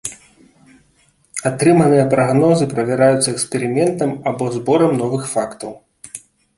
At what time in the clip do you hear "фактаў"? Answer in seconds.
5.37-5.71